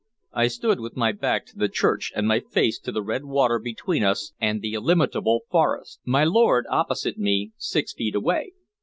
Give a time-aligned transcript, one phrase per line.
[0.33, 3.59] I stood with my back to the church, and my face to the red water
[3.59, 8.53] between us and the illimitable forest; my lord opposite me, six feet away.